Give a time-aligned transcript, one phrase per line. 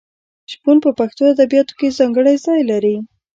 [0.51, 2.95] شپون په پښتو ادبیاتو کې ځانګړی ځای لري.